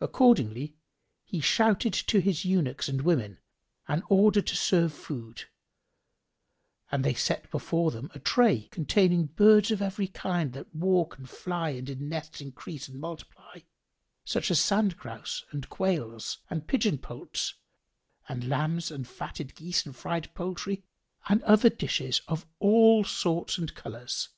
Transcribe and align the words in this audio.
Accordingly 0.00 0.76
he 1.24 1.40
shouted 1.40 1.92
to 1.94 2.20
his 2.20 2.44
eunuchs 2.44 2.88
and 2.88 3.02
women 3.02 3.40
an 3.88 4.04
order 4.08 4.40
to 4.40 4.54
serve 4.54 4.92
food, 4.94 5.46
and 6.92 7.02
they 7.02 7.14
set 7.14 7.50
before 7.50 7.90
them 7.90 8.08
a 8.14 8.20
tray 8.20 8.68
containing 8.70 9.26
birds 9.26 9.72
of 9.72 9.82
every 9.82 10.06
king 10.06 10.52
that 10.52 10.72
walk 10.72 11.18
and 11.18 11.28
fly 11.28 11.70
and 11.70 11.90
in 11.90 12.08
nests 12.08 12.40
increase 12.40 12.86
and 12.86 13.00
multiply, 13.00 13.58
such 14.24 14.48
as 14.48 14.60
sand 14.60 14.96
grouse 14.96 15.44
and 15.50 15.68
quails 15.68 16.38
and 16.48 16.68
pigeon 16.68 16.96
poults 16.96 17.54
and 18.28 18.48
lambs 18.48 18.92
and 18.92 19.08
fatted 19.08 19.56
geese 19.56 19.84
and 19.84 19.96
fried 19.96 20.32
poultry 20.36 20.84
and 21.28 21.42
other 21.42 21.68
dishes 21.68 22.22
of 22.28 22.46
all 22.60 23.02
sorts 23.02 23.58
and 23.58 23.74
colours. 23.74 24.28